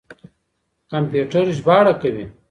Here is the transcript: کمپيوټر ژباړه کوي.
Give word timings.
کمپيوټر 0.91 1.45
ژباړه 1.57 1.93
کوي. 2.01 2.25